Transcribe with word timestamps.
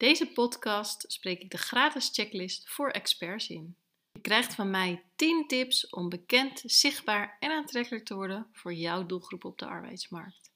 deze 0.00 0.26
podcast 0.26 1.04
spreek 1.06 1.42
ik 1.42 1.50
de 1.50 1.58
gratis 1.58 2.10
checklist 2.12 2.68
voor 2.68 2.90
experts 2.90 3.48
in. 3.48 3.76
Je 4.12 4.20
krijgt 4.20 4.54
van 4.54 4.70
mij 4.70 5.02
10 5.16 5.44
tips 5.46 5.90
om 5.90 6.08
bekend, 6.08 6.62
zichtbaar 6.64 7.36
en 7.40 7.50
aantrekkelijk 7.50 8.04
te 8.04 8.14
worden 8.14 8.46
voor 8.52 8.74
jouw 8.74 9.06
doelgroep 9.06 9.44
op 9.44 9.58
de 9.58 9.66
arbeidsmarkt. 9.66 10.50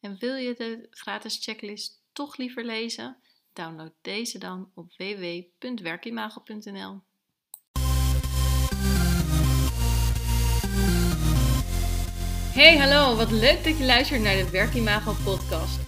En 0.00 0.16
wil 0.18 0.34
je 0.34 0.54
de 0.54 0.86
gratis 0.90 1.44
checklist 1.44 2.02
toch 2.12 2.36
liever 2.36 2.64
lezen? 2.64 3.16
Download 3.52 3.92
deze 4.02 4.38
dan 4.38 4.70
op 4.74 4.92
www.werkimago.nl. 4.96 7.00
Hey, 12.52 12.76
hallo, 12.76 13.16
wat 13.16 13.30
leuk 13.30 13.64
dat 13.64 13.78
je 13.78 13.84
luistert 13.84 14.22
naar 14.22 14.36
de 14.36 14.50
Werkimago 14.50 15.12
podcast. 15.24 15.87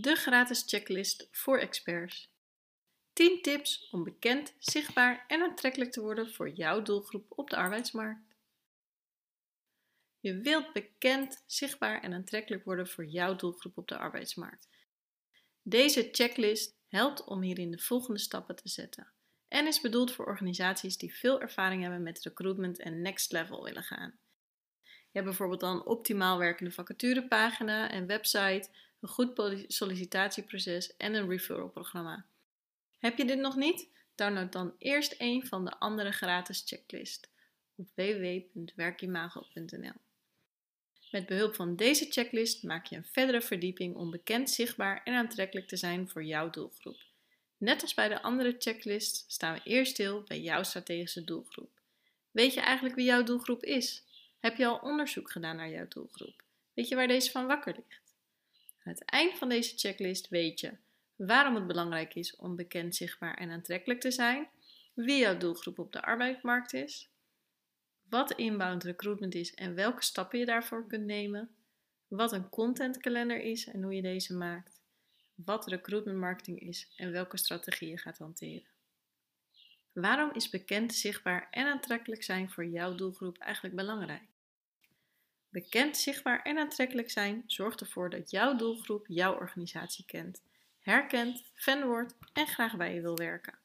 De 0.00 0.14
gratis 0.14 0.64
checklist 0.66 1.28
voor 1.30 1.58
experts. 1.58 2.30
10 3.12 3.42
tips 3.42 3.88
om 3.90 4.04
bekend, 4.04 4.54
zichtbaar 4.58 5.24
en 5.28 5.42
aantrekkelijk 5.42 5.92
te 5.92 6.00
worden 6.00 6.32
voor 6.32 6.50
jouw 6.50 6.82
doelgroep 6.82 7.32
op 7.36 7.50
de 7.50 7.56
arbeidsmarkt. 7.56 8.34
Je 10.20 10.40
wilt 10.40 10.72
bekend, 10.72 11.42
zichtbaar 11.46 12.02
en 12.02 12.12
aantrekkelijk 12.12 12.64
worden 12.64 12.88
voor 12.88 13.04
jouw 13.06 13.36
doelgroep 13.36 13.78
op 13.78 13.88
de 13.88 13.98
arbeidsmarkt. 13.98 14.68
Deze 15.62 16.08
checklist 16.12 16.76
helpt 16.88 17.24
om 17.24 17.42
hierin 17.42 17.70
de 17.70 17.78
volgende 17.78 18.20
stappen 18.20 18.56
te 18.56 18.68
zetten 18.68 19.12
en 19.48 19.66
is 19.66 19.80
bedoeld 19.80 20.12
voor 20.12 20.26
organisaties 20.26 20.96
die 20.96 21.14
veel 21.14 21.40
ervaring 21.40 21.82
hebben 21.82 22.02
met 22.02 22.22
recruitment 22.22 22.78
en 22.78 23.02
next 23.02 23.32
level 23.32 23.64
willen 23.64 23.84
gaan. 23.84 24.18
Je 24.84 25.18
hebt 25.18 25.26
bijvoorbeeld 25.26 25.60
dan 25.60 25.76
een 25.76 25.86
optimaal 25.86 26.38
werkende 26.38 26.70
vacaturepagina 26.70 27.90
en 27.90 28.06
website 28.06 28.68
een 29.00 29.08
goed 29.08 29.64
sollicitatieproces 29.66 30.96
en 30.96 31.14
een 31.14 31.28
referral 31.28 31.68
programma. 31.68 32.26
Heb 32.98 33.18
je 33.18 33.24
dit 33.24 33.38
nog 33.38 33.56
niet? 33.56 33.88
Download 34.14 34.52
dan 34.52 34.74
eerst 34.78 35.14
een 35.18 35.46
van 35.46 35.64
de 35.64 35.78
andere 35.78 36.12
gratis 36.12 36.62
checklists 36.66 37.28
op 37.74 37.88
www.werkimago.nl. 37.94 39.92
Met 41.10 41.26
behulp 41.26 41.54
van 41.54 41.76
deze 41.76 42.06
checklist 42.10 42.62
maak 42.62 42.86
je 42.86 42.96
een 42.96 43.04
verdere 43.04 43.40
verdieping 43.40 43.96
om 43.96 44.10
bekend, 44.10 44.50
zichtbaar 44.50 45.02
en 45.04 45.14
aantrekkelijk 45.14 45.68
te 45.68 45.76
zijn 45.76 46.08
voor 46.08 46.24
jouw 46.24 46.50
doelgroep. 46.50 47.06
Net 47.56 47.82
als 47.82 47.94
bij 47.94 48.08
de 48.08 48.22
andere 48.22 48.54
checklists 48.58 49.24
staan 49.26 49.54
we 49.54 49.60
eerst 49.64 49.92
stil 49.92 50.22
bij 50.22 50.40
jouw 50.40 50.62
strategische 50.62 51.24
doelgroep. 51.24 51.70
Weet 52.30 52.54
je 52.54 52.60
eigenlijk 52.60 52.94
wie 52.94 53.04
jouw 53.04 53.22
doelgroep 53.22 53.64
is? 53.64 54.02
Heb 54.38 54.56
je 54.56 54.66
al 54.66 54.78
onderzoek 54.78 55.30
gedaan 55.30 55.56
naar 55.56 55.70
jouw 55.70 55.88
doelgroep? 55.88 56.42
Weet 56.74 56.88
je 56.88 56.94
waar 56.94 57.08
deze 57.08 57.30
van 57.30 57.46
wakker 57.46 57.74
ligt? 57.74 58.07
Aan 58.88 58.94
het 58.94 59.04
eind 59.04 59.38
van 59.38 59.48
deze 59.48 59.76
checklist 59.76 60.28
weet 60.28 60.60
je 60.60 60.76
waarom 61.16 61.54
het 61.54 61.66
belangrijk 61.66 62.14
is 62.14 62.36
om 62.36 62.56
bekend, 62.56 62.96
zichtbaar 62.96 63.34
en 63.34 63.50
aantrekkelijk 63.50 64.00
te 64.00 64.10
zijn, 64.10 64.48
wie 64.94 65.18
jouw 65.18 65.36
doelgroep 65.36 65.78
op 65.78 65.92
de 65.92 66.02
arbeidsmarkt 66.02 66.72
is, 66.72 67.10
wat 68.08 68.32
inbound 68.32 68.84
recruitment 68.84 69.34
is 69.34 69.54
en 69.54 69.74
welke 69.74 70.04
stappen 70.04 70.38
je 70.38 70.44
daarvoor 70.44 70.86
kunt 70.86 71.04
nemen, 71.04 71.50
wat 72.06 72.32
een 72.32 72.48
contentkalender 72.48 73.40
is 73.40 73.66
en 73.66 73.82
hoe 73.82 73.94
je 73.94 74.02
deze 74.02 74.34
maakt, 74.34 74.80
wat 75.34 75.66
recruitment 75.66 76.18
marketing 76.18 76.60
is 76.60 76.92
en 76.96 77.12
welke 77.12 77.36
strategie 77.36 77.88
je 77.88 77.98
gaat 77.98 78.18
hanteren. 78.18 78.68
Waarom 79.92 80.32
is 80.32 80.50
bekend, 80.50 80.94
zichtbaar 80.94 81.48
en 81.50 81.66
aantrekkelijk 81.66 82.22
zijn 82.22 82.50
voor 82.50 82.66
jouw 82.66 82.94
doelgroep 82.94 83.38
eigenlijk 83.38 83.74
belangrijk? 83.74 84.37
Bekend, 85.50 85.96
zichtbaar 85.96 86.42
en 86.42 86.58
aantrekkelijk 86.58 87.10
zijn 87.10 87.42
zorgt 87.46 87.80
ervoor 87.80 88.10
dat 88.10 88.30
jouw 88.30 88.56
doelgroep 88.56 89.06
jouw 89.06 89.34
organisatie 89.34 90.04
kent, 90.04 90.42
herkent, 90.80 91.44
fan 91.54 91.84
wordt 91.84 92.14
en 92.32 92.46
graag 92.46 92.76
bij 92.76 92.94
je 92.94 93.00
wil 93.00 93.16
werken. 93.16 93.58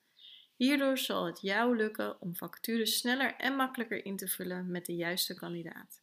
Hierdoor 0.55 0.97
zal 0.97 1.25
het 1.25 1.41
jou 1.41 1.75
lukken 1.75 2.21
om 2.21 2.35
vacatures 2.35 2.97
sneller 2.97 3.35
en 3.35 3.55
makkelijker 3.55 4.05
in 4.05 4.17
te 4.17 4.27
vullen 4.27 4.71
met 4.71 4.85
de 4.85 4.95
juiste 4.95 5.33
kandidaat. 5.33 6.01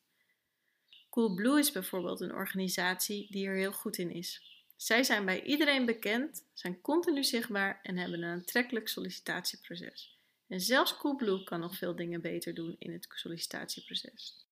Coolblue 1.11 1.59
is 1.59 1.73
bijvoorbeeld 1.73 2.21
een 2.21 2.35
organisatie 2.35 3.27
die 3.31 3.47
er 3.47 3.57
heel 3.57 3.73
goed 3.73 3.99
in 3.99 4.11
is. 4.11 4.43
Zij 4.77 5.03
zijn 5.05 5.25
bij 5.25 5.43
iedereen 5.43 5.87
bekend, 5.87 6.45
zijn 6.53 6.81
continu 6.81 7.25
zichtbaar 7.25 7.81
en 7.83 7.97
hebben 7.97 8.23
een 8.23 8.33
aantrekkelijk 8.33 8.89
sollicitatieproces. 8.89 10.19
En 10.49 10.61
zelfs 10.61 10.97
Coolblue 10.97 11.45
kan 11.45 11.61
nog 11.61 11.77
veel 11.77 11.97
dingen 11.97 12.21
beter 12.21 12.55
doen 12.55 12.77
in 12.79 12.93
het 12.93 13.07
sollicitatieproces. 13.09 14.47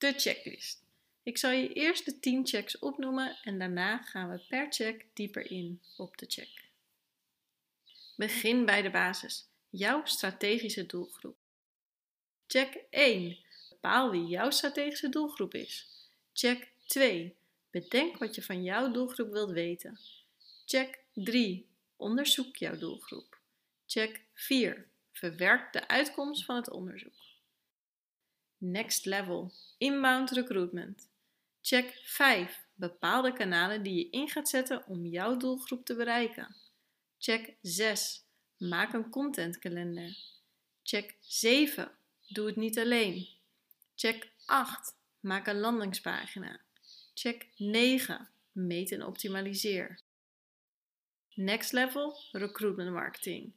De 0.00 0.12
checklist. 0.16 0.82
Ik 1.22 1.38
zal 1.38 1.50
je 1.50 1.72
eerst 1.72 2.04
de 2.04 2.20
10 2.20 2.46
checks 2.46 2.78
opnoemen 2.78 3.38
en 3.42 3.58
daarna 3.58 3.98
gaan 3.98 4.30
we 4.30 4.44
per 4.48 4.72
check 4.72 5.06
dieper 5.14 5.50
in 5.50 5.82
op 5.96 6.18
de 6.18 6.26
check. 6.28 6.68
Begin 8.16 8.64
bij 8.64 8.82
de 8.82 8.90
basis. 8.90 9.48
Jouw 9.70 10.04
strategische 10.04 10.86
doelgroep. 10.86 11.36
Check 12.46 12.84
1. 12.90 13.38
Bepaal 13.68 14.10
wie 14.10 14.26
jouw 14.26 14.50
strategische 14.50 15.08
doelgroep 15.08 15.54
is. 15.54 15.88
Check 16.32 16.72
2. 16.86 17.36
Bedenk 17.70 18.18
wat 18.18 18.34
je 18.34 18.42
van 18.42 18.62
jouw 18.62 18.90
doelgroep 18.90 19.32
wilt 19.32 19.50
weten. 19.50 19.98
Check 20.66 20.98
3. 21.14 21.68
Onderzoek 21.96 22.56
jouw 22.56 22.78
doelgroep. 22.78 23.38
Check 23.86 24.24
4. 24.34 24.88
Verwerk 25.12 25.72
de 25.72 25.88
uitkomst 25.88 26.44
van 26.44 26.56
het 26.56 26.70
onderzoek. 26.70 27.29
Next 28.62 29.04
level. 29.04 29.52
Inbound 29.78 30.30
recruitment. 30.30 31.08
Check 31.62 32.00
5. 32.02 32.66
Bepaalde 32.74 33.32
kanalen 33.32 33.82
die 33.82 33.94
je 33.94 34.10
in 34.10 34.28
gaat 34.28 34.48
zetten 34.48 34.86
om 34.86 35.06
jouw 35.06 35.36
doelgroep 35.36 35.84
te 35.84 35.94
bereiken. 35.94 36.56
Check 37.18 37.54
6. 37.62 38.24
Maak 38.56 38.92
een 38.92 39.10
contentkalender. 39.10 40.16
Check 40.82 41.16
7. 41.20 41.90
Doe 42.28 42.46
het 42.46 42.56
niet 42.56 42.78
alleen. 42.78 43.28
Check 43.94 44.30
8. 44.46 44.94
Maak 45.20 45.46
een 45.46 45.60
landingspagina. 45.60 46.60
Check 47.14 47.46
9. 47.56 48.28
Meet 48.52 48.92
en 48.92 49.04
optimaliseer. 49.04 50.00
Next 51.34 51.72
level 51.72 52.16
recruitment 52.32 52.92
marketing. 52.92 53.52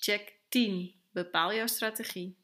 Check 0.00 0.38
10. 0.48 0.94
Bepaal 1.10 1.54
jouw 1.54 1.66
strategie. 1.66 2.36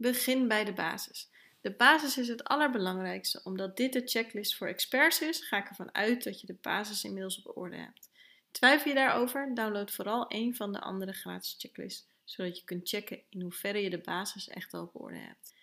Begin 0.00 0.48
bij 0.48 0.64
de 0.64 0.72
basis. 0.72 1.30
De 1.60 1.74
basis 1.74 2.18
is 2.18 2.28
het 2.28 2.44
allerbelangrijkste. 2.44 3.40
Omdat 3.44 3.76
dit 3.76 3.92
de 3.92 4.02
checklist 4.04 4.56
voor 4.56 4.66
experts 4.66 5.20
is, 5.20 5.46
ga 5.46 5.58
ik 5.58 5.68
ervan 5.68 5.94
uit 5.94 6.24
dat 6.24 6.40
je 6.40 6.46
de 6.46 6.58
basis 6.60 7.04
inmiddels 7.04 7.42
op 7.42 7.56
orde 7.56 7.76
hebt. 7.76 8.10
Twijfel 8.50 8.88
je 8.88 8.96
daarover? 8.96 9.54
Download 9.54 9.90
vooral 9.90 10.24
een 10.28 10.56
van 10.56 10.72
de 10.72 10.80
andere 10.80 11.12
gratis 11.12 11.54
checklists, 11.58 12.06
zodat 12.24 12.58
je 12.58 12.64
kunt 12.64 12.88
checken 12.88 13.22
in 13.28 13.40
hoeverre 13.40 13.82
je 13.82 13.90
de 13.90 14.00
basis 14.00 14.48
echt 14.48 14.74
al 14.74 14.82
op 14.82 15.00
orde 15.00 15.18
hebt. 15.18 15.54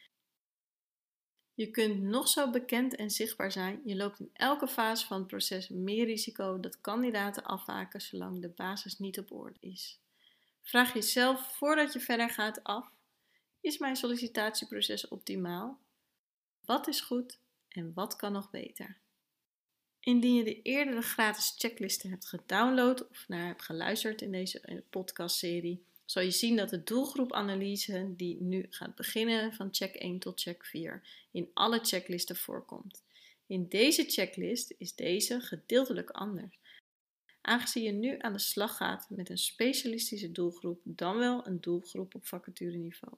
Je 1.54 1.72
kunt 1.72 2.02
nog 2.02 2.28
zo 2.28 2.50
bekend 2.50 2.96
en 2.96 3.10
zichtbaar 3.10 3.52
zijn, 3.52 3.82
je 3.84 3.96
loopt 3.96 4.20
in 4.20 4.30
elke 4.34 4.68
fase 4.68 5.06
van 5.06 5.18
het 5.18 5.28
proces 5.28 5.70
meer 5.70 6.06
risico 6.06 6.60
dat 6.60 6.82
kandidaten 6.82 7.44
afhaken 7.44 8.02
zolang 8.02 8.42
de 8.42 8.50
basis 8.50 8.98
niet 8.98 9.20
op 9.20 9.32
orde 9.32 9.58
is. 9.60 10.00
Vraag 10.62 10.94
jezelf 10.94 11.56
voordat 11.56 11.94
je 11.94 12.00
verder 12.00 12.30
gaat 12.30 12.64
af 12.64 12.96
is 13.68 13.78
mijn 13.78 13.96
sollicitatieproces 13.96 15.08
optimaal? 15.08 15.80
Wat 16.66 16.88
is 16.88 17.02
goed 17.02 17.40
en 17.68 17.94
wat 17.94 18.16
kan 18.16 18.32
nog 18.32 18.50
beter? 18.50 18.98
Indien 20.00 20.36
je 20.36 20.44
de 20.44 20.62
eerdere 20.62 21.02
gratis 21.02 21.56
checklisten 21.58 22.10
hebt 22.10 22.26
gedownload 22.26 23.10
of 23.10 23.28
naar 23.28 23.46
hebt 23.46 23.62
geluisterd 23.62 24.22
in 24.22 24.32
deze 24.32 24.84
podcastserie, 24.90 25.84
zal 26.06 26.24
je 26.24 26.32
zien 26.32 26.56
dat 26.56 26.70
de 26.70 26.84
doelgroepanalyse 26.84 28.14
die 28.16 28.42
nu 28.42 28.66
gaat 28.70 28.96
beginnen 28.96 29.54
van 29.54 29.68
check 29.72 29.96
1 29.96 30.20
tot 30.20 30.42
check 30.42 30.66
4 30.66 31.08
in 31.32 31.50
alle 31.54 31.80
checklisten 31.80 32.36
voorkomt. 32.36 33.04
In 33.48 33.68
deze 33.68 34.04
checklist 34.04 34.74
is 34.78 34.96
deze 34.96 35.42
gedeeltelijk 35.42 36.10
anders. 36.10 36.60
Aangezien 37.42 37.84
je 37.84 37.92
nu 37.92 38.16
aan 38.20 38.34
de 38.34 38.40
slag 38.40 38.78
gaat 38.78 39.10
met 39.10 39.30
een 39.30 39.38
specialistische 39.38 40.32
doelgroep, 40.32 40.82
dan 40.84 41.18
wel 41.18 41.48
een 41.48 41.62
doelgroep 41.62 42.16
op 42.16 42.26
vacatureniveau. 42.26 43.18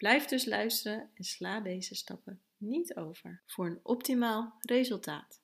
Blijf 0.00 0.24
dus 0.24 0.44
luisteren 0.44 1.10
en 1.14 1.24
sla 1.24 1.60
deze 1.60 1.94
stappen 1.94 2.40
niet 2.56 2.96
over 2.96 3.42
voor 3.46 3.66
een 3.66 3.80
optimaal 3.82 4.58
resultaat. 4.60 5.40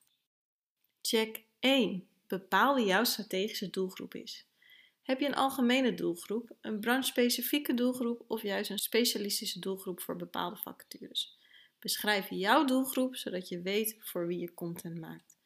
Check 1.02 1.42
1. 1.58 2.08
bepaal 2.26 2.74
wie 2.74 2.86
jouw 2.86 3.04
strategische 3.04 3.70
doelgroep 3.70 4.14
is. 4.14 4.46
Heb 5.02 5.20
je 5.20 5.26
een 5.26 5.34
algemene 5.34 5.94
doelgroep, 5.94 6.56
een 6.60 6.80
branche-specifieke 6.80 7.74
doelgroep 7.74 8.24
of 8.26 8.42
juist 8.42 8.70
een 8.70 8.78
specialistische 8.78 9.58
doelgroep 9.58 10.00
voor 10.00 10.16
bepaalde 10.16 10.56
vacatures? 10.56 11.38
Beschrijf 11.78 12.30
jouw 12.30 12.64
doelgroep 12.64 13.16
zodat 13.16 13.48
je 13.48 13.62
weet 13.62 13.96
voor 13.98 14.26
wie 14.26 14.38
je 14.38 14.54
content 14.54 14.98
maakt. 14.98 15.38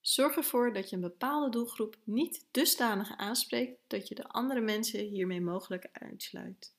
Zorg 0.00 0.36
ervoor 0.36 0.72
dat 0.72 0.90
je 0.90 0.96
een 0.96 1.02
bepaalde 1.02 1.50
doelgroep 1.50 1.96
niet 2.04 2.46
dusdanig 2.50 3.16
aanspreekt 3.16 3.78
dat 3.86 4.08
je 4.08 4.14
de 4.14 4.28
andere 4.28 4.60
mensen 4.60 5.00
hiermee 5.00 5.40
mogelijk 5.40 5.88
uitsluit. 5.92 6.75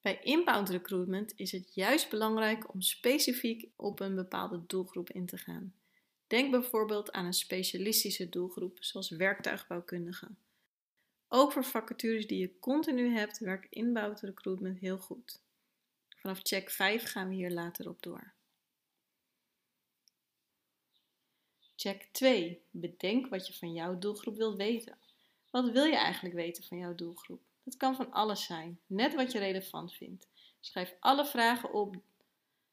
Bij 0.00 0.20
inbound 0.22 0.68
recruitment 0.68 1.32
is 1.36 1.52
het 1.52 1.74
juist 1.74 2.10
belangrijk 2.10 2.72
om 2.72 2.80
specifiek 2.80 3.68
op 3.76 4.00
een 4.00 4.14
bepaalde 4.14 4.66
doelgroep 4.66 5.10
in 5.10 5.26
te 5.26 5.36
gaan. 5.36 5.74
Denk 6.26 6.50
bijvoorbeeld 6.50 7.12
aan 7.12 7.24
een 7.24 7.32
specialistische 7.32 8.28
doelgroep, 8.28 8.76
zoals 8.80 9.10
werktuigbouwkundigen. 9.10 10.38
Ook 11.28 11.52
voor 11.52 11.64
vacatures 11.64 12.26
die 12.26 12.38
je 12.38 12.58
continu 12.58 13.14
hebt, 13.14 13.38
werkt 13.38 13.72
inbound 13.72 14.20
recruitment 14.20 14.78
heel 14.78 14.98
goed. 14.98 15.40
Vanaf 16.08 16.40
check 16.42 16.70
5 16.70 17.10
gaan 17.10 17.28
we 17.28 17.34
hier 17.34 17.50
later 17.50 17.88
op 17.88 18.02
door. 18.02 18.32
Check 21.76 22.08
2. 22.12 22.62
Bedenk 22.70 23.26
wat 23.28 23.46
je 23.46 23.52
van 23.52 23.72
jouw 23.72 23.98
doelgroep 23.98 24.36
wilt 24.36 24.56
weten. 24.56 24.98
Wat 25.50 25.70
wil 25.70 25.84
je 25.84 25.96
eigenlijk 25.96 26.34
weten 26.34 26.64
van 26.64 26.78
jouw 26.78 26.94
doelgroep? 26.94 27.49
Het 27.70 27.78
kan 27.78 27.94
van 27.94 28.12
alles 28.12 28.44
zijn, 28.44 28.80
net 28.86 29.14
wat 29.14 29.32
je 29.32 29.38
relevant 29.38 29.94
vindt. 29.94 30.28
Schrijf 30.60 30.96
alle 31.00 31.26
vragen 31.26 31.72
op 31.72 31.96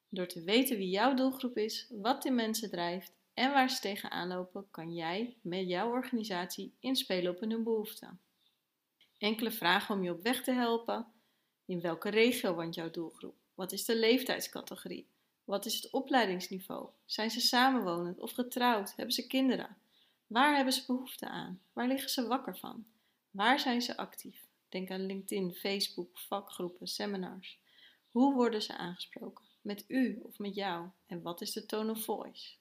door 0.09 0.27
te 0.27 0.43
weten 0.43 0.77
wie 0.77 0.89
jouw 0.89 1.13
doelgroep 1.13 1.57
is, 1.57 1.87
wat 1.89 2.21
die 2.21 2.31
mensen 2.31 2.69
drijft 2.69 3.11
en 3.33 3.51
waar 3.53 3.69
ze 3.69 3.79
tegenaan 3.79 4.27
lopen, 4.27 4.67
kan 4.71 4.93
jij 4.93 5.37
met 5.41 5.67
jouw 5.67 5.89
organisatie 5.89 6.73
inspelen 6.79 7.31
op 7.31 7.39
hun 7.39 7.63
behoeften. 7.63 8.19
Enkele 9.17 9.51
vragen 9.51 9.95
om 9.95 10.03
je 10.03 10.11
op 10.11 10.21
weg 10.21 10.43
te 10.43 10.51
helpen. 10.51 11.05
In 11.65 11.81
welke 11.81 12.09
regio 12.09 12.53
woont 12.53 12.75
jouw 12.75 12.91
doelgroep? 12.91 13.35
Wat 13.53 13.71
is 13.71 13.85
de 13.85 13.95
leeftijdscategorie? 13.95 15.07
Wat 15.43 15.65
is 15.65 15.75
het 15.75 15.89
opleidingsniveau? 15.89 16.89
Zijn 17.05 17.31
ze 17.31 17.39
samenwonend 17.39 18.19
of 18.19 18.31
getrouwd? 18.31 18.95
Hebben 18.95 19.13
ze 19.13 19.27
kinderen? 19.27 19.77
Waar 20.27 20.55
hebben 20.55 20.73
ze 20.73 20.83
behoefte 20.85 21.27
aan? 21.29 21.61
Waar 21.73 21.87
liggen 21.87 22.09
ze 22.09 22.27
wakker 22.27 22.57
van? 22.57 22.85
Waar 23.31 23.59
zijn 23.59 23.81
ze 23.81 23.97
actief? 23.97 24.46
Denk 24.69 24.91
aan 24.91 25.05
LinkedIn, 25.05 25.53
Facebook, 25.53 26.19
vakgroepen, 26.19 26.87
seminars. 26.87 27.59
Hoe 28.11 28.33
worden 28.33 28.61
ze 28.61 28.77
aangesproken? 28.77 29.45
Met 29.61 29.85
u 29.87 30.19
of 30.23 30.39
met 30.39 30.55
jou? 30.55 30.89
En 31.05 31.21
wat 31.21 31.41
is 31.41 31.51
de 31.51 31.65
tone 31.65 31.91
of 31.91 32.03
voice? 32.03 32.55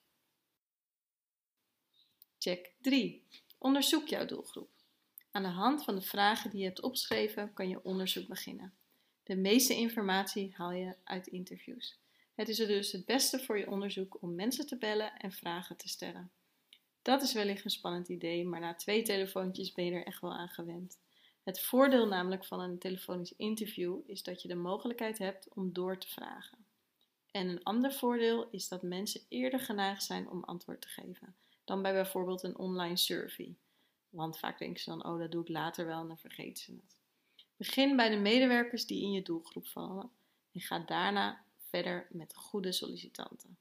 Check 2.39 2.73
3. 2.81 3.23
Onderzoek 3.59 4.09
jouw 4.09 4.25
doelgroep. 4.25 4.71
Aan 5.31 5.43
de 5.43 5.49
hand 5.49 5.85
van 5.85 5.95
de 5.95 6.01
vragen 6.01 6.51
die 6.51 6.61
je 6.61 6.67
hebt 6.67 6.83
opgeschreven 6.83 7.53
kan 7.53 7.69
je 7.69 7.85
onderzoek 7.85 8.29
beginnen. 8.29 8.75
De 9.23 9.37
meeste 9.37 9.75
informatie 9.75 10.53
haal 10.57 10.73
je 10.73 10.95
uit 11.05 11.27
interviews. 11.27 11.99
Het 12.35 12.49
is 12.49 12.57
dus 12.57 12.93
het 12.93 13.05
beste 13.05 13.39
voor 13.39 13.59
je 13.59 13.71
onderzoek 13.71 14.23
om 14.23 14.35
mensen 14.35 14.67
te 14.67 14.77
bellen 14.77 15.17
en 15.17 15.33
vragen 15.33 15.77
te 15.77 15.89
stellen. 15.89 16.31
Dat 17.03 17.23
is 17.23 17.33
wellicht 17.33 17.65
een 17.65 17.71
spannend 17.71 18.09
idee, 18.09 18.45
maar 18.45 18.61
na 18.61 18.75
twee 18.75 19.03
telefoontjes 19.03 19.73
ben 19.73 19.85
je 19.85 19.93
er 19.93 20.07
echt 20.07 20.21
wel 20.21 20.35
aan 20.35 20.49
gewend. 20.49 20.99
Het 21.47 21.61
voordeel 21.61 22.07
namelijk 22.07 22.45
van 22.45 22.61
een 22.61 22.79
telefonisch 22.79 23.35
interview 23.37 23.99
is 24.07 24.23
dat 24.23 24.43
je 24.43 24.49
de 24.49 24.55
mogelijkheid 24.55 25.19
hebt 25.19 25.49
om 25.55 25.73
door 25.73 25.99
te 25.99 26.09
vragen. 26.09 26.67
En 27.31 27.49
een 27.49 27.63
ander 27.63 27.93
voordeel 27.93 28.49
is 28.51 28.69
dat 28.69 28.83
mensen 28.83 29.21
eerder 29.29 29.61
geneigd 29.61 30.05
zijn 30.05 30.29
om 30.29 30.45
antwoord 30.45 30.81
te 30.81 30.89
geven 30.89 31.37
dan 31.65 31.83
bij 31.83 31.93
bijvoorbeeld 31.93 32.43
een 32.43 32.59
online 32.59 32.97
survey. 32.97 33.57
Want 34.09 34.39
vaak 34.39 34.59
denken 34.59 34.83
ze 34.83 34.91
dan, 34.91 35.05
oh 35.05 35.19
dat 35.19 35.31
doe 35.31 35.43
ik 35.43 35.49
later 35.49 35.87
wel 35.87 36.01
en 36.01 36.07
dan 36.07 36.19
vergeten 36.19 36.65
ze 36.65 36.73
het. 36.73 37.01
Begin 37.57 37.97
bij 37.97 38.09
de 38.09 38.17
medewerkers 38.17 38.87
die 38.87 39.03
in 39.03 39.13
je 39.13 39.23
doelgroep 39.23 39.67
vallen 39.67 40.11
en 40.53 40.61
ga 40.61 40.79
daarna 40.79 41.45
verder 41.59 42.07
met 42.11 42.35
goede 42.35 42.73
sollicitanten. 42.73 43.59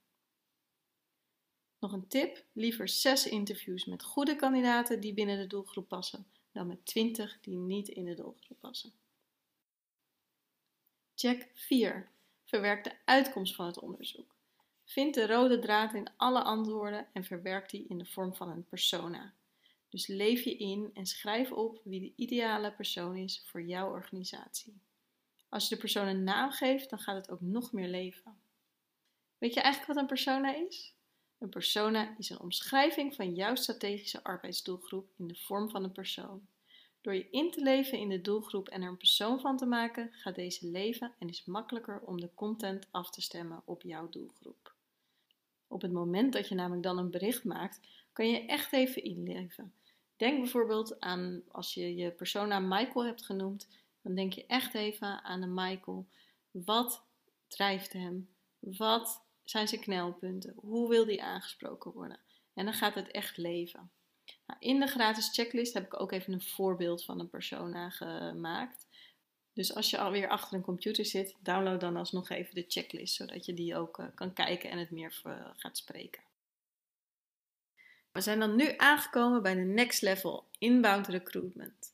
Nog 1.80 1.92
een 1.92 2.08
tip: 2.08 2.46
liever 2.54 2.90
6 2.90 3.28
interviews 3.28 3.86
met 3.86 4.04
goede 4.04 4.36
kandidaten 4.36 5.00
die 5.00 5.14
binnen 5.14 5.38
de 5.38 5.48
doelgroep 5.48 5.88
passen, 5.88 6.28
dan 6.56 6.68
met 6.68 6.86
20 6.86 7.38
die 7.42 7.58
niet 7.58 7.88
in 7.88 8.06
de 8.06 8.14
doelgroep 8.14 8.60
passen. 8.60 8.94
Check 11.16 11.50
4. 11.54 12.10
Verwerk 12.44 12.84
de 12.84 12.92
uitkomst 13.06 13.56
van 13.56 13.66
het 13.66 13.80
onderzoek. 13.80 14.36
Vind 14.84 15.14
de 15.14 15.28
rode 15.28 15.60
draad 15.60 15.94
in 15.94 16.10
alle 16.18 16.44
antwoorden 16.44 17.08
en 17.14 17.24
verwerk 17.24 17.70
die 17.70 17.86
in 17.88 17.98
de 17.98 18.06
vorm 18.06 18.36
van 18.36 18.50
een 18.50 18.66
persona. 18.66 19.34
Dus 19.90 20.08
leef 20.08 20.44
je 20.44 20.58
in 20.58 20.92
en 20.94 21.06
schrijf 21.06 21.52
op 21.52 21.82
wie 21.84 22.00
de 22.00 22.14
ideale 22.16 22.72
persoon 22.72 23.16
is 23.16 23.44
voor 23.46 23.62
jouw 23.62 23.90
organisatie. 23.90 24.82
Als 25.50 25.70
je 25.70 25.76
de 25.76 25.82
persoon 25.82 26.08
een 26.08 26.24
naam 26.24 26.52
geeft, 26.52 26.90
dan 26.90 27.00
gaat 27.00 27.16
het 27.16 27.30
ook 27.30 27.42
nog 27.42 27.72
meer 27.72 27.88
leven. 27.88 28.38
Weet 29.38 29.54
je 29.54 29.60
eigenlijk 29.60 29.94
wat 29.94 30.02
een 30.02 30.10
persona 30.10 30.56
is? 30.56 30.95
Een 31.46 31.52
persona 31.52 32.16
is 32.18 32.30
een 32.30 32.40
omschrijving 32.40 33.16
van 33.16 33.34
jouw 33.34 33.56
strategische 33.56 34.24
arbeidsdoelgroep 34.24 35.10
in 35.18 35.28
de 35.28 35.36
vorm 35.36 35.70
van 35.70 35.84
een 35.84 35.92
persoon. 35.92 36.48
Door 37.02 37.14
je 37.14 37.28
in 37.30 37.52
te 37.52 37.62
leven 37.62 37.98
in 37.98 38.10
de 38.10 38.22
doelgroep 38.22 38.68
en 38.68 38.82
er 38.82 38.88
een 38.88 38.98
persoon 38.98 39.40
van 39.40 39.58
te 39.58 39.66
maken, 39.66 40.10
gaat 40.14 40.36
deze 40.36 40.68
leven 40.68 41.14
en 41.20 41.30
is 41.30 41.46
makkelijker 41.46 42.00
om 42.00 42.20
de 42.20 42.30
content 42.36 42.88
af 42.92 43.10
te 43.10 43.22
stemmen 43.22 43.62
op 43.66 43.82
jouw 43.82 44.10
doelgroep. 44.10 44.74
Op 45.68 45.82
het 45.82 45.92
moment 45.92 46.34
dat 46.34 46.48
je 46.48 46.56
namelijk 46.56 46.84
dan 46.84 46.98
een 46.98 47.12
bericht 47.12 47.44
maakt, 47.44 47.80
kan 48.14 48.30
je 48.30 48.46
echt 48.46 48.74
even 48.74 49.04
inleven. 49.04 49.74
Denk 50.16 50.40
bijvoorbeeld 50.40 51.00
aan 51.00 51.44
als 51.52 51.74
je 51.74 51.96
je 51.96 52.12
persona 52.12 52.60
Michael 52.60 53.06
hebt 53.06 53.26
genoemd, 53.26 53.68
dan 54.02 54.16
denk 54.16 54.34
je 54.34 54.46
echt 54.46 54.74
even 54.74 55.24
aan 55.24 55.42
de 55.42 55.48
Michael. 55.48 56.08
Wat 56.52 57.04
drijft 57.48 57.94
hem? 57.94 58.30
Wat 58.60 59.25
zijn 59.46 59.68
zijn 59.68 59.82
knelpunten? 59.82 60.54
Hoe 60.56 60.90
wil 60.90 61.06
die 61.06 61.24
aangesproken 61.24 61.92
worden? 61.92 62.20
En 62.54 62.66
dan 62.66 62.74
gaat 62.74 62.96
het 62.96 63.12
echt 63.12 63.38
leven. 63.38 63.92
Nou, 64.46 64.60
in 64.60 64.80
de 64.80 64.88
gratis 64.88 65.30
checklist 65.34 65.74
heb 65.74 65.86
ik 65.86 66.00
ook 66.00 66.12
even 66.12 66.34
een 66.34 66.42
voorbeeld 66.42 67.04
van 67.04 67.20
een 67.20 67.30
persona 67.30 67.90
gemaakt. 67.90 68.88
Dus 69.54 69.76
als 69.76 69.90
je 69.90 69.98
alweer 69.98 70.28
achter 70.28 70.58
een 70.58 70.64
computer 70.64 71.06
zit, 71.06 71.36
download 71.40 71.80
dan 71.80 71.96
alsnog 71.96 72.30
even 72.30 72.56
de 72.56 72.66
checklist, 72.68 73.16
zodat 73.16 73.46
je 73.46 73.54
die 73.54 73.76
ook 73.76 74.00
uh, 74.00 74.06
kan 74.16 74.34
kijken 74.34 74.70
en 74.70 74.78
het 74.78 74.92
meer 74.92 75.22
uh, 75.28 75.50
gaat 75.56 75.78
spreken. 75.78 76.24
We 78.12 78.22
zijn 78.22 78.40
dan 78.40 78.56
nu 78.56 78.74
aangekomen 78.78 79.42
bij 79.42 79.54
de 79.54 79.62
next 79.62 80.02
level, 80.02 80.48
inbound 80.58 81.08
recruitment. 81.08 81.94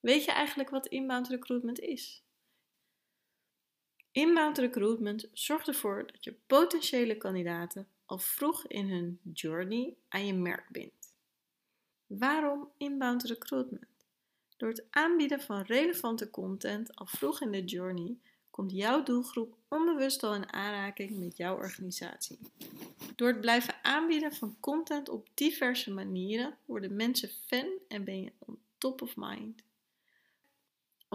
Weet 0.00 0.24
je 0.24 0.32
eigenlijk 0.32 0.70
wat 0.70 0.86
inbound 0.86 1.28
recruitment 1.28 1.80
is? 1.80 2.22
Inbound 4.16 4.58
recruitment 4.58 5.28
zorgt 5.32 5.68
ervoor 5.68 6.06
dat 6.06 6.24
je 6.24 6.34
potentiële 6.46 7.16
kandidaten 7.16 7.88
al 8.06 8.18
vroeg 8.18 8.66
in 8.66 8.88
hun 8.88 9.20
journey 9.32 9.94
aan 10.08 10.26
je 10.26 10.34
merk 10.34 10.68
bindt. 10.68 11.14
Waarom 12.06 12.68
inbound 12.76 13.22
recruitment? 13.24 14.06
Door 14.56 14.68
het 14.68 14.84
aanbieden 14.90 15.40
van 15.40 15.62
relevante 15.62 16.30
content 16.30 16.96
al 16.96 17.06
vroeg 17.06 17.40
in 17.40 17.50
de 17.50 17.64
journey 17.64 18.16
komt 18.50 18.72
jouw 18.72 19.02
doelgroep 19.02 19.56
onbewust 19.68 20.22
al 20.22 20.34
in 20.34 20.52
aanraking 20.52 21.18
met 21.18 21.36
jouw 21.36 21.56
organisatie. 21.56 22.38
Door 23.16 23.28
het 23.28 23.40
blijven 23.40 23.74
aanbieden 23.82 24.32
van 24.32 24.56
content 24.60 25.08
op 25.08 25.28
diverse 25.34 25.90
manieren 25.90 26.56
worden 26.64 26.96
mensen 26.96 27.30
fan 27.46 27.68
en 27.88 28.04
ben 28.04 28.20
je 28.20 28.32
on 28.38 28.58
top 28.78 29.02
of 29.02 29.16
mind. 29.16 29.65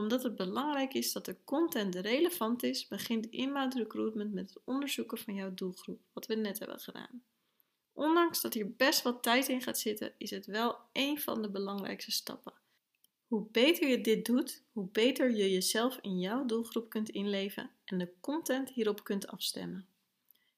Omdat 0.01 0.23
het 0.23 0.35
belangrijk 0.35 0.93
is 0.93 1.11
dat 1.11 1.25
de 1.25 1.35
content 1.43 1.95
relevant 1.95 2.63
is, 2.63 2.87
begint 2.87 3.25
inbound 3.25 3.73
recruitment 3.73 4.33
met 4.33 4.49
het 4.49 4.63
onderzoeken 4.65 5.17
van 5.17 5.33
jouw 5.33 5.53
doelgroep, 5.53 6.01
wat 6.13 6.25
we 6.25 6.35
net 6.35 6.59
hebben 6.59 6.79
gedaan. 6.79 7.23
Ondanks 7.93 8.41
dat 8.41 8.53
hier 8.53 8.71
best 8.75 9.01
wat 9.01 9.23
tijd 9.23 9.47
in 9.47 9.61
gaat 9.61 9.79
zitten, 9.79 10.13
is 10.17 10.29
het 10.29 10.45
wel 10.45 10.77
een 10.93 11.19
van 11.19 11.41
de 11.41 11.49
belangrijkste 11.49 12.11
stappen. 12.11 12.53
Hoe 13.27 13.47
beter 13.51 13.87
je 13.87 14.01
dit 14.01 14.25
doet, 14.25 14.63
hoe 14.71 14.89
beter 14.91 15.31
je 15.31 15.51
jezelf 15.51 15.97
in 16.01 16.19
jouw 16.19 16.45
doelgroep 16.45 16.89
kunt 16.89 17.09
inleven 17.09 17.69
en 17.85 17.97
de 17.97 18.13
content 18.19 18.69
hierop 18.69 19.03
kunt 19.03 19.27
afstemmen. 19.27 19.87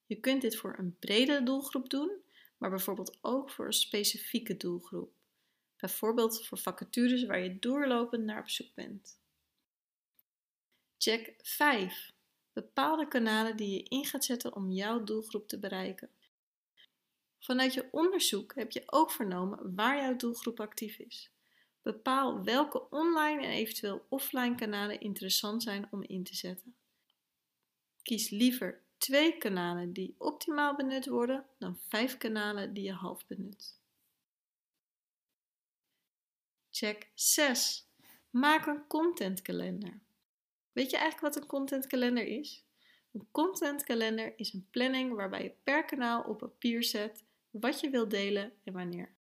Je 0.06 0.16
kunt 0.16 0.42
dit 0.42 0.56
voor 0.56 0.76
een 0.78 0.96
brede 1.00 1.44
doelgroep 1.44 1.90
doen, 1.90 2.12
maar 2.58 2.70
bijvoorbeeld 2.70 3.18
ook 3.22 3.50
voor 3.50 3.66
een 3.66 3.74
specifieke 3.74 4.58
doelgroep. 4.58 5.12
Bijvoorbeeld 5.78 6.46
voor 6.46 6.58
vacatures 6.58 7.26
waar 7.26 7.44
je 7.44 7.60
doorlopend 7.60 8.24
naar 8.24 8.40
op 8.40 8.50
zoek 8.50 8.74
bent. 8.74 9.22
Check 11.04 11.34
5. 11.42 12.12
Bepaalde 12.54 13.08
kanalen 13.08 13.58
die 13.58 13.70
je 13.70 13.84
in 13.84 14.06
gaat 14.06 14.26
zetten 14.26 14.56
om 14.56 14.72
jouw 14.72 15.04
doelgroep 15.04 15.48
te 15.48 15.60
bereiken. 15.60 16.10
Vanuit 17.40 17.74
je 17.74 17.88
onderzoek 17.92 18.56
heb 18.56 18.72
je 18.72 18.84
ook 18.86 19.12
vernomen 19.12 19.76
waar 19.76 19.98
jouw 19.98 20.16
doelgroep 20.16 20.60
actief 20.60 20.98
is. 20.98 21.32
Bepaal 21.82 22.44
welke 22.44 22.90
online 22.90 23.42
en 23.42 23.50
eventueel 23.50 24.06
offline 24.10 24.56
kanalen 24.56 25.00
interessant 25.00 25.64
zijn 25.64 25.88
om 25.92 26.04
in 26.04 26.24
te 26.24 26.36
zetten. 26.36 26.76
Kies 28.02 28.30
liever 28.30 28.82
twee 28.98 29.38
kanalen 29.38 29.94
die 29.94 30.16
optimaal 30.18 30.76
benut 30.76 31.06
worden 31.06 31.46
dan 31.58 31.80
vijf 31.88 32.18
kanalen 32.18 32.74
die 32.74 32.84
je 32.84 32.94
half 32.94 33.28
benut. 33.28 33.80
Check 36.70 37.12
6. 37.14 37.88
Maak 38.30 38.66
een 38.66 38.88
contentkalender. 38.88 40.02
Weet 40.74 40.92
je 40.92 40.98
eigenlijk 40.98 41.34
wat 41.34 41.44
een 41.44 41.50
contentkalender 41.50 42.26
is? 42.26 42.66
Een 43.12 43.28
contentkalender 43.32 44.34
is 44.40 44.54
een 44.54 44.68
planning 44.72 45.14
waarbij 45.14 45.44
je 45.44 45.56
per 45.64 45.86
kanaal 45.86 46.24
op 46.24 46.38
papier 46.38 46.84
zet 46.84 47.24
wat 47.50 47.80
je 47.80 47.90
wilt 47.90 48.10
delen 48.10 48.54
en 48.64 48.74
wanneer. 48.74 49.16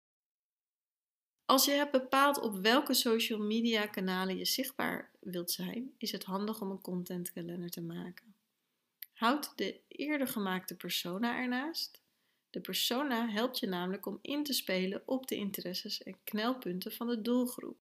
Als 1.45 1.65
je 1.65 1.71
hebt 1.71 1.93
bepaald 1.93 2.41
op 2.41 2.57
welke 2.57 2.95
social 2.95 3.39
media 3.39 3.87
kanalen 3.87 4.37
je 4.37 4.45
zichtbaar 4.45 5.11
wilt 5.21 5.51
zijn, 5.51 5.95
is 5.99 6.13
het 6.13 6.25
handig 6.25 6.61
om 6.61 6.71
een 6.71 6.81
contentkalender 6.81 7.71
te 7.71 7.81
maken. 7.81 8.35
Houd 9.13 9.53
de 9.57 9.81
eerder 9.89 10.29
gemaakte 10.29 10.77
persona 10.77 11.37
ernaast. 11.39 12.03
De 12.51 12.61
persona 12.61 13.29
helpt 13.29 13.59
je 13.59 13.67
namelijk 13.67 14.07
om 14.07 14.19
in 14.23 14.45
te 14.45 14.53
spelen 14.53 15.03
op 15.07 15.27
de 15.27 15.35
interesses 15.35 16.03
en 16.03 16.17
knelpunten 16.25 16.93
van 16.93 17.07
de 17.07 17.23
doelgroep. 17.23 17.79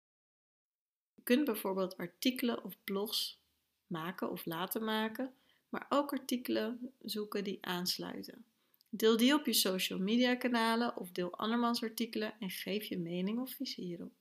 Je 1.15 1.23
kunt 1.23 1.45
bijvoorbeeld 1.45 1.97
artikelen 1.97 2.65
of 2.65 2.77
blogs 2.85 3.43
maken 3.87 4.31
of 4.31 4.45
laten 4.45 4.85
maken, 4.85 5.35
maar 5.69 5.87
ook 5.89 6.13
artikelen 6.13 6.93
zoeken 7.03 7.45
die 7.45 7.59
aansluiten. 7.61 8.45
Deel 8.89 9.17
die 9.17 9.35
op 9.35 9.47
je 9.47 9.53
social 9.53 9.99
media 9.99 10.35
kanalen 10.35 10.97
of 10.97 11.11
deel 11.11 11.37
andermans 11.37 11.83
artikelen 11.83 12.35
en 12.41 12.51
geef 12.51 12.85
je 12.85 12.99
mening 12.99 13.39
of 13.39 13.51
visie 13.51 13.85
hierop. 13.85 14.13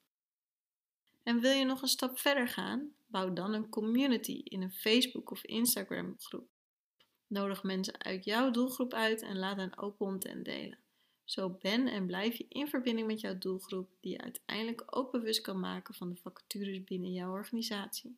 En 1.24 1.39
wil 1.39 1.51
je 1.51 1.65
nog 1.65 1.82
een 1.82 1.88
stap 1.88 2.20
verder 2.20 2.48
gaan? 2.48 2.93
Bouw 3.08 3.34
dan 3.34 3.53
een 3.53 3.70
community 3.70 4.41
in 4.43 4.62
een 4.62 4.72
Facebook 4.72 5.32
of 5.32 5.43
Instagram 5.43 6.15
groep. 6.17 6.48
Nodig 7.27 7.63
mensen 7.63 8.03
uit 8.03 8.25
jouw 8.25 8.51
doelgroep 8.51 8.93
uit 8.93 9.22
en 9.22 9.38
laat 9.38 9.58
hen 9.58 9.77
ook 9.77 9.98
content 9.98 10.46
delen. 10.46 10.77
Zo 11.24 11.50
ben 11.50 11.88
en 11.88 12.05
blijf 12.05 12.36
je 12.36 12.46
in 12.50 12.67
verbinding 12.67 13.08
met 13.08 13.20
jouw 13.20 13.38
doelgroep, 13.38 13.89
die 14.00 14.12
je 14.12 14.22
uiteindelijk 14.22 14.84
ook 14.98 15.12
bewust 15.12 15.41
kan 15.41 15.60
maken 15.60 15.93
van 15.93 16.10
de 16.10 16.15
vacatures 16.15 16.84
binnen 16.84 17.12
jouw 17.12 17.32
organisatie. 17.32 18.17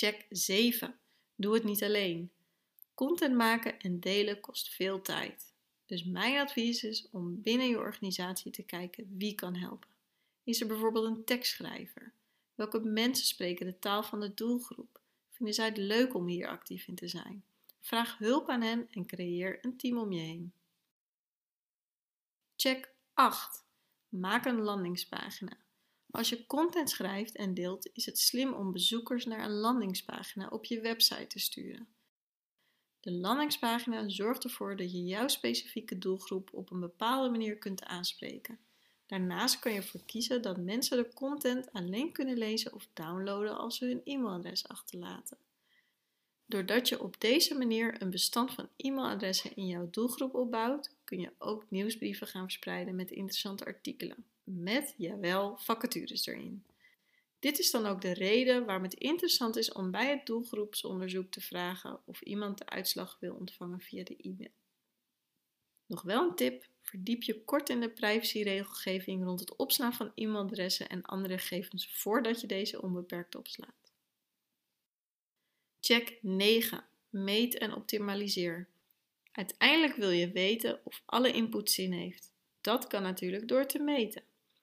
Check 0.00 0.26
7. 0.30 0.98
Doe 1.34 1.54
het 1.54 1.64
niet 1.64 1.82
alleen. 1.82 2.30
Content 2.94 3.34
maken 3.34 3.80
en 3.80 4.00
delen 4.00 4.40
kost 4.40 4.68
veel 4.68 5.02
tijd. 5.02 5.54
Dus 5.86 6.04
mijn 6.04 6.38
advies 6.38 6.82
is 6.82 7.08
om 7.10 7.42
binnen 7.42 7.68
je 7.68 7.78
organisatie 7.78 8.50
te 8.50 8.62
kijken 8.62 9.16
wie 9.16 9.34
kan 9.34 9.54
helpen. 9.54 9.88
Is 10.44 10.60
er 10.60 10.66
bijvoorbeeld 10.66 11.04
een 11.06 11.24
tekstschrijver? 11.24 12.12
Welke 12.54 12.80
mensen 12.80 13.26
spreken 13.26 13.66
de 13.66 13.78
taal 13.78 14.02
van 14.02 14.20
de 14.20 14.34
doelgroep? 14.34 15.00
Vinden 15.30 15.54
zij 15.54 15.66
het 15.66 15.76
leuk 15.76 16.14
om 16.14 16.26
hier 16.26 16.48
actief 16.48 16.86
in 16.86 16.94
te 16.94 17.08
zijn? 17.08 17.44
Vraag 17.80 18.18
hulp 18.18 18.48
aan 18.48 18.62
hen 18.62 18.88
en 18.90 19.06
creëer 19.06 19.58
een 19.64 19.76
team 19.76 19.98
om 19.98 20.12
je 20.12 20.20
heen. 20.20 20.52
Check 22.56 22.94
8. 23.14 23.64
Maak 24.08 24.44
een 24.44 24.60
landingspagina. 24.60 25.56
Als 26.10 26.28
je 26.28 26.46
content 26.46 26.90
schrijft 26.90 27.36
en 27.36 27.54
deelt, 27.54 27.90
is 27.92 28.06
het 28.06 28.18
slim 28.18 28.52
om 28.52 28.72
bezoekers 28.72 29.24
naar 29.24 29.44
een 29.44 29.50
landingspagina 29.50 30.48
op 30.48 30.64
je 30.64 30.80
website 30.80 31.26
te 31.26 31.38
sturen. 31.38 31.88
De 33.00 33.12
landingspagina 33.12 34.08
zorgt 34.08 34.44
ervoor 34.44 34.76
dat 34.76 34.92
je 34.92 35.04
jouw 35.04 35.28
specifieke 35.28 35.98
doelgroep 35.98 36.50
op 36.52 36.70
een 36.70 36.80
bepaalde 36.80 37.30
manier 37.30 37.58
kunt 37.58 37.84
aanspreken. 37.84 38.58
Daarnaast 39.06 39.58
kan 39.58 39.72
je 39.72 39.78
ervoor 39.78 40.04
kiezen 40.06 40.42
dat 40.42 40.56
mensen 40.56 40.96
de 40.96 41.14
content 41.14 41.72
alleen 41.72 42.12
kunnen 42.12 42.38
lezen 42.38 42.74
of 42.74 42.88
downloaden 42.92 43.58
als 43.58 43.76
ze 43.76 43.86
hun 43.86 44.00
e-mailadres 44.04 44.68
achterlaten. 44.68 45.38
Doordat 46.46 46.88
je 46.88 47.02
op 47.02 47.20
deze 47.20 47.54
manier 47.54 48.02
een 48.02 48.10
bestand 48.10 48.52
van 48.52 48.68
e-mailadressen 48.76 49.56
in 49.56 49.66
jouw 49.66 49.88
doelgroep 49.90 50.34
opbouwt, 50.34 50.94
kun 51.04 51.20
je 51.20 51.32
ook 51.38 51.64
nieuwsbrieven 51.68 52.26
gaan 52.26 52.42
verspreiden 52.42 52.96
met 52.96 53.10
interessante 53.10 53.64
artikelen. 53.64 54.24
Met, 54.52 54.94
jawel, 54.96 55.56
vacatures 55.56 56.26
erin. 56.26 56.64
Dit 57.38 57.58
is 57.58 57.70
dan 57.70 57.86
ook 57.86 58.00
de 58.00 58.12
reden 58.12 58.64
waarom 58.64 58.84
het 58.84 58.94
interessant 58.94 59.56
is 59.56 59.72
om 59.72 59.90
bij 59.90 60.10
het 60.10 60.26
doelgroepsonderzoek 60.26 61.30
te 61.30 61.40
vragen 61.40 62.00
of 62.04 62.20
iemand 62.20 62.58
de 62.58 62.66
uitslag 62.66 63.16
wil 63.20 63.34
ontvangen 63.34 63.80
via 63.80 64.04
de 64.04 64.16
e-mail. 64.16 64.52
Nog 65.86 66.02
wel 66.02 66.28
een 66.28 66.34
tip: 66.34 66.68
verdiep 66.80 67.22
je 67.22 67.44
kort 67.44 67.68
in 67.68 67.80
de 67.80 67.90
privacyregelgeving 67.90 69.24
rond 69.24 69.40
het 69.40 69.56
opslaan 69.56 69.94
van 69.94 70.12
e-mailadressen 70.14 70.88
en 70.88 71.02
andere 71.02 71.38
gegevens 71.38 71.92
voordat 71.92 72.40
je 72.40 72.46
deze 72.46 72.82
onbeperkt 72.82 73.34
opslaat. 73.34 73.92
Check 75.80 76.18
9. 76.22 76.84
Meet 77.08 77.58
en 77.58 77.74
optimaliseer. 77.74 78.68
Uiteindelijk 79.32 79.96
wil 79.96 80.10
je 80.10 80.30
weten 80.30 80.80
of 80.84 81.02
alle 81.06 81.32
input 81.32 81.70
zin 81.70 81.92
heeft. 81.92 82.32
Dat 82.60 82.86
kan 82.86 83.02
natuurlijk 83.02 83.48
door 83.48 83.66
te 83.66 83.78
meten. 83.78 84.22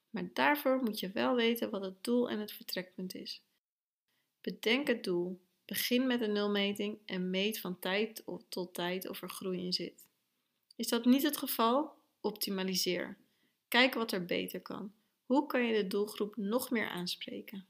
Maar 0.09 0.29
daarvoor 0.33 0.83
moet 0.83 0.99
je 0.99 1.11
wel 1.11 1.35
weten 1.35 1.69
wat 1.69 1.81
het 1.81 2.03
doel 2.03 2.29
en 2.29 2.39
het 2.39 2.51
vertrekpunt 2.51 3.15
is. 3.15 3.41
Bedenk 4.41 4.87
het 4.87 5.03
doel. 5.03 5.39
Begin 5.65 6.07
met 6.07 6.21
een 6.21 6.31
nulmeting 6.31 6.97
en 7.05 7.29
meet 7.29 7.59
van 7.59 7.79
tijd 7.79 8.23
tot 8.49 8.73
tijd 8.73 9.09
of 9.09 9.21
er 9.21 9.29
groei 9.29 9.65
in 9.65 9.73
zit. 9.73 10.07
Is 10.75 10.87
dat 10.87 11.05
niet 11.05 11.23
het 11.23 11.37
geval? 11.37 11.95
Optimaliseer. 12.21 13.17
Kijk 13.67 13.93
wat 13.93 14.11
er 14.11 14.25
beter 14.25 14.61
kan. 14.61 14.93
Hoe 15.25 15.45
kan 15.45 15.65
je 15.65 15.81
de 15.81 15.87
doelgroep 15.87 16.35
nog 16.35 16.69
meer 16.69 16.89
aanspreken? 16.89 17.67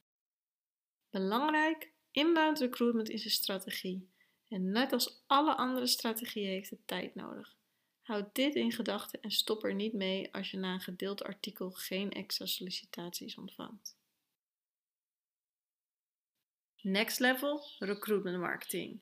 Belangrijk, 1.10 1.92
inbound 2.12 2.60
recruitment 2.60 3.10
is 3.10 3.26
een 3.26 3.32
strategie. 3.32 4.10
En 4.48 4.72
net 4.72 4.94
als 4.94 5.24
alle 5.28 5.56
andere 5.56 5.88
strategieën 5.88 6.50
heeft 6.50 6.70
het 6.70 6.88
tijd 6.88 7.16
nodig. 7.16 7.57
Houd 8.08 8.36
dit 8.36 8.56
in 8.56 8.72
gedachten 8.72 9.22
en 9.22 9.32
stop 9.32 9.64
er 9.64 9.74
niet 9.74 9.94
mee 9.94 10.34
als 10.34 10.52
je 10.52 10.58
na 10.58 10.74
een 10.74 10.80
gedeeld 10.80 11.24
artikel 11.24 11.72
geen 11.72 12.12
extra 12.12 12.46
sollicitaties 12.46 13.38
ontvangt. 13.38 13.98
Next 16.82 17.20
level 17.20 17.68
recruitment 17.80 18.40
marketing. 18.40 19.00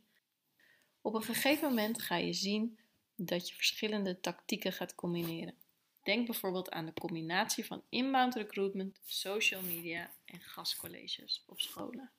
Op 1.01 1.13
een 1.13 1.23
gegeven 1.23 1.69
moment 1.69 2.01
ga 2.01 2.15
je 2.15 2.33
zien 2.33 2.79
dat 3.15 3.49
je 3.49 3.55
verschillende 3.55 4.19
tactieken 4.19 4.73
gaat 4.73 4.95
combineren. 4.95 5.55
Denk 6.03 6.25
bijvoorbeeld 6.25 6.71
aan 6.71 6.85
de 6.85 6.93
combinatie 6.93 7.65
van 7.65 7.83
inbound 7.89 8.35
recruitment, 8.35 8.99
social 9.03 9.61
media 9.61 10.11
en 10.25 10.39
gastcolleges 10.39 11.43
op 11.45 11.59
scholen. 11.59 12.11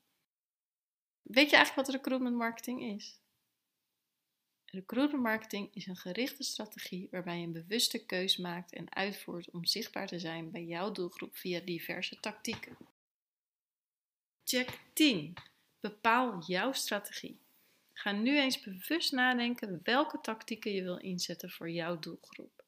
Weet 1.22 1.50
je 1.50 1.56
eigenlijk 1.56 1.86
wat 1.86 1.96
recruitment 1.96 2.36
marketing 2.36 2.82
is? 2.82 3.20
Recruitment 4.76 5.22
marketing 5.22 5.74
is 5.74 5.86
een 5.86 5.96
gerichte 5.96 6.42
strategie 6.42 7.08
waarbij 7.10 7.38
je 7.38 7.46
een 7.46 7.52
bewuste 7.52 8.06
keus 8.06 8.36
maakt 8.36 8.72
en 8.72 8.94
uitvoert 8.94 9.50
om 9.50 9.64
zichtbaar 9.64 10.06
te 10.06 10.18
zijn 10.18 10.50
bij 10.50 10.64
jouw 10.64 10.92
doelgroep 10.92 11.36
via 11.36 11.60
diverse 11.60 12.20
tactieken. 12.20 12.76
Check 14.44 14.80
10. 14.92 15.34
Bepaal 15.80 16.42
jouw 16.46 16.72
strategie. 16.72 17.40
Ga 17.92 18.12
nu 18.12 18.38
eens 18.38 18.60
bewust 18.60 19.12
nadenken 19.12 19.80
welke 19.82 20.20
tactieken 20.20 20.72
je 20.72 20.82
wil 20.82 20.96
inzetten 20.96 21.50
voor 21.50 21.70
jouw 21.70 21.98
doelgroep. 21.98 22.64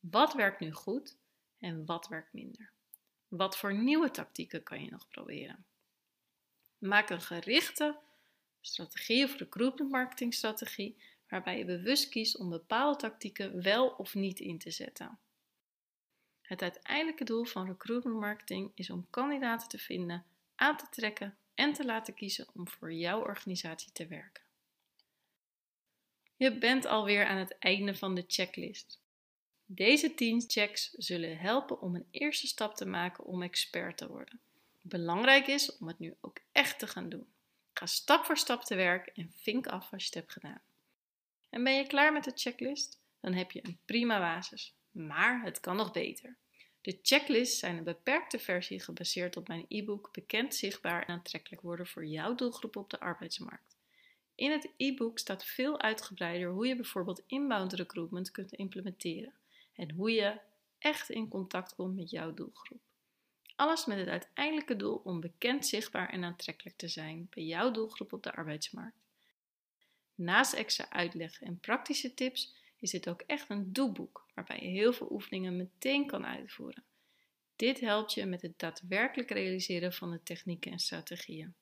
Wat 0.00 0.34
werkt 0.34 0.60
nu 0.60 0.72
goed 0.72 1.16
en 1.58 1.84
wat 1.86 2.08
werkt 2.08 2.32
minder? 2.32 2.70
Wat 3.28 3.56
voor 3.56 3.74
nieuwe 3.74 4.10
tactieken 4.10 4.62
kan 4.62 4.84
je 4.84 4.90
nog 4.90 5.08
proberen? 5.08 5.64
Maak 6.78 7.10
een 7.10 7.22
gerichte 7.22 7.98
strategie 8.60 9.24
of 9.24 9.36
recruitment 9.36 9.90
marketing 9.90 10.34
strategie 10.34 10.96
waarbij 11.32 11.58
je 11.58 11.64
bewust 11.64 12.08
kiest 12.08 12.36
om 12.36 12.48
bepaalde 12.48 12.98
tactieken 12.98 13.62
wel 13.62 13.88
of 13.88 14.14
niet 14.14 14.40
in 14.40 14.58
te 14.58 14.70
zetten. 14.70 15.18
Het 16.40 16.62
uiteindelijke 16.62 17.24
doel 17.24 17.44
van 17.44 17.66
recruitment 17.66 18.16
marketing 18.16 18.72
is 18.74 18.90
om 18.90 19.06
kandidaten 19.10 19.68
te 19.68 19.78
vinden, 19.78 20.24
aan 20.54 20.76
te 20.76 20.86
trekken 20.90 21.36
en 21.54 21.72
te 21.72 21.84
laten 21.84 22.14
kiezen 22.14 22.46
om 22.54 22.68
voor 22.68 22.92
jouw 22.92 23.20
organisatie 23.20 23.92
te 23.92 24.06
werken. 24.06 24.42
Je 26.36 26.58
bent 26.58 26.86
alweer 26.86 27.26
aan 27.26 27.38
het 27.38 27.58
einde 27.58 27.94
van 27.94 28.14
de 28.14 28.24
checklist. 28.26 29.00
Deze 29.66 30.14
10 30.14 30.44
checks 30.46 30.90
zullen 30.90 31.38
helpen 31.38 31.80
om 31.80 31.94
een 31.94 32.08
eerste 32.10 32.46
stap 32.46 32.74
te 32.74 32.86
maken 32.86 33.24
om 33.24 33.42
expert 33.42 33.96
te 33.96 34.08
worden. 34.08 34.40
Belangrijk 34.80 35.46
is 35.46 35.78
om 35.78 35.88
het 35.88 35.98
nu 35.98 36.14
ook 36.20 36.36
echt 36.52 36.78
te 36.78 36.86
gaan 36.86 37.08
doen. 37.08 37.26
Ga 37.72 37.86
stap 37.86 38.24
voor 38.24 38.38
stap 38.38 38.64
te 38.64 38.74
werk 38.74 39.06
en 39.06 39.32
vink 39.36 39.66
af 39.66 39.92
als 39.92 40.02
je 40.02 40.06
het 40.06 40.14
hebt 40.14 40.32
gedaan. 40.32 40.62
En 41.52 41.64
ben 41.64 41.74
je 41.76 41.86
klaar 41.86 42.12
met 42.12 42.24
de 42.24 42.32
checklist? 42.34 43.00
Dan 43.20 43.32
heb 43.32 43.50
je 43.50 43.66
een 43.66 43.78
prima 43.84 44.18
basis. 44.18 44.74
Maar 44.90 45.42
het 45.42 45.60
kan 45.60 45.76
nog 45.76 45.92
beter. 45.92 46.36
De 46.80 46.98
checklists 47.02 47.58
zijn 47.58 47.76
een 47.76 47.84
beperkte 47.84 48.38
versie 48.38 48.80
gebaseerd 48.80 49.36
op 49.36 49.48
mijn 49.48 49.64
e-book 49.68 50.08
Bekend, 50.12 50.54
zichtbaar 50.54 51.02
en 51.02 51.14
aantrekkelijk 51.14 51.62
worden 51.62 51.86
voor 51.86 52.06
jouw 52.06 52.34
doelgroep 52.34 52.76
op 52.76 52.90
de 52.90 53.00
arbeidsmarkt. 53.00 53.76
In 54.34 54.50
het 54.50 54.70
e-book 54.76 55.18
staat 55.18 55.44
veel 55.44 55.80
uitgebreider 55.80 56.50
hoe 56.50 56.66
je 56.66 56.76
bijvoorbeeld 56.76 57.22
inbound 57.26 57.72
recruitment 57.72 58.30
kunt 58.30 58.52
implementeren 58.52 59.34
en 59.74 59.90
hoe 59.90 60.12
je 60.12 60.40
echt 60.78 61.10
in 61.10 61.28
contact 61.28 61.74
komt 61.74 61.96
met 61.96 62.10
jouw 62.10 62.34
doelgroep. 62.34 62.80
Alles 63.56 63.86
met 63.86 63.98
het 63.98 64.08
uiteindelijke 64.08 64.76
doel 64.76 64.96
om 65.04 65.20
bekend, 65.20 65.66
zichtbaar 65.66 66.08
en 66.08 66.24
aantrekkelijk 66.24 66.76
te 66.76 66.88
zijn 66.88 67.26
bij 67.30 67.44
jouw 67.44 67.70
doelgroep 67.70 68.12
op 68.12 68.22
de 68.22 68.32
arbeidsmarkt. 68.32 69.01
Naast 70.22 70.52
extra 70.52 70.90
uitleg 70.90 71.42
en 71.42 71.60
praktische 71.60 72.14
tips 72.14 72.54
is 72.78 72.90
dit 72.90 73.08
ook 73.08 73.22
echt 73.26 73.50
een 73.50 73.72
doelboek 73.72 74.26
waarbij 74.34 74.60
je 74.60 74.68
heel 74.68 74.92
veel 74.92 75.12
oefeningen 75.12 75.56
meteen 75.56 76.06
kan 76.06 76.26
uitvoeren. 76.26 76.84
Dit 77.56 77.80
helpt 77.80 78.14
je 78.14 78.26
met 78.26 78.42
het 78.42 78.58
daadwerkelijk 78.58 79.30
realiseren 79.30 79.92
van 79.92 80.10
de 80.10 80.22
technieken 80.22 80.72
en 80.72 80.78
strategieën. 80.78 81.54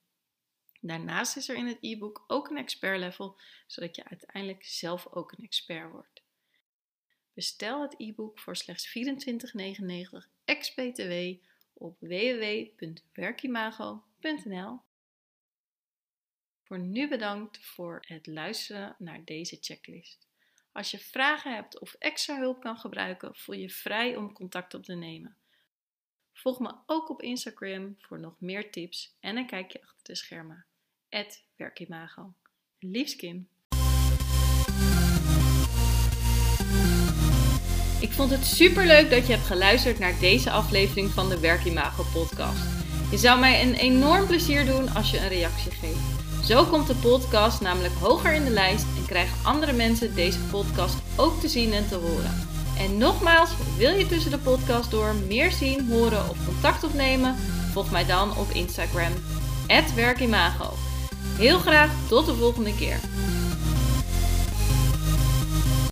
Daarnaast 0.79 1.37
is 1.37 1.49
er 1.49 1.55
in 1.55 1.67
het 1.67 1.77
e-book 1.79 2.23
ook 2.27 2.49
een 2.49 2.57
expert 2.57 2.99
level, 2.99 3.39
zodat 3.67 3.95
je 3.95 4.05
uiteindelijk 4.05 4.63
zelf 4.63 5.07
ook 5.07 5.31
een 5.31 5.43
expert 5.43 5.91
wordt. 5.91 6.23
Bestel 7.33 7.81
het 7.81 7.95
e-book 7.97 8.39
voor 8.39 8.55
slechts 8.55 8.87
24,99 8.87 8.93
ex-BTW 10.45 11.13
op 11.73 11.99
www.werkimago.nl. 11.99 14.81
Voor 16.71 16.79
nu 16.79 17.07
bedankt 17.07 17.59
voor 17.61 18.03
het 18.07 18.27
luisteren 18.27 18.95
naar 18.97 19.21
deze 19.25 19.57
checklist. 19.61 20.27
Als 20.71 20.91
je 20.91 20.99
vragen 20.99 21.55
hebt 21.55 21.79
of 21.79 21.93
extra 21.93 22.37
hulp 22.37 22.61
kan 22.61 22.77
gebruiken, 22.77 23.35
voel 23.35 23.55
je 23.55 23.69
vrij 23.69 24.15
om 24.15 24.33
contact 24.33 24.73
op 24.73 24.83
te 24.83 24.93
nemen. 24.93 25.37
Volg 26.33 26.59
me 26.59 26.73
ook 26.85 27.09
op 27.09 27.21
Instagram 27.21 27.95
voor 27.99 28.19
nog 28.19 28.35
meer 28.39 28.71
tips 28.71 29.15
en 29.19 29.37
een 29.37 29.47
kijkje 29.47 29.81
achter 29.81 30.03
de 30.03 30.15
schermen. 30.15 30.65
Werkimago. 31.55 32.33
Liefs 32.79 33.15
Kim. 33.15 33.49
Ik 38.01 38.11
vond 38.11 38.31
het 38.31 38.45
super 38.45 38.85
leuk 38.85 39.09
dat 39.09 39.27
je 39.27 39.33
hebt 39.33 39.47
geluisterd 39.47 39.99
naar 39.99 40.19
deze 40.19 40.51
aflevering 40.51 41.09
van 41.09 41.29
de 41.29 41.39
Werkimago 41.39 42.03
podcast. 42.13 42.63
Je 43.11 43.17
zou 43.17 43.39
mij 43.39 43.61
een 43.61 43.73
enorm 43.73 44.27
plezier 44.27 44.65
doen 44.65 44.89
als 44.89 45.11
je 45.11 45.17
een 45.17 45.29
reactie 45.29 45.71
geeft. 45.71 46.20
Zo 46.45 46.65
komt 46.65 46.87
de 46.87 46.95
podcast 46.95 47.61
namelijk 47.61 47.93
hoger 47.93 48.33
in 48.33 48.43
de 48.43 48.49
lijst 48.49 48.85
en 48.97 49.05
krijgen 49.05 49.37
andere 49.43 49.73
mensen 49.73 50.15
deze 50.15 50.39
podcast 50.39 50.95
ook 51.15 51.39
te 51.39 51.47
zien 51.47 51.73
en 51.73 51.87
te 51.87 51.95
horen. 51.95 52.49
En 52.77 52.97
nogmaals, 52.97 53.49
wil 53.77 53.95
je 53.95 54.07
tussen 54.07 54.31
de 54.31 54.37
podcast 54.37 54.91
door 54.91 55.15
meer 55.27 55.51
zien, 55.51 55.89
horen 55.89 56.29
of 56.29 56.45
contact 56.45 56.83
opnemen? 56.83 57.35
Volg 57.71 57.91
mij 57.91 58.05
dan 58.05 58.37
op 58.37 58.49
Instagram, 58.49 59.11
werkimago. 59.95 60.73
Heel 61.37 61.59
graag 61.59 61.91
tot 62.07 62.25
de 62.25 62.33
volgende 62.33 62.75
keer. 62.75 62.99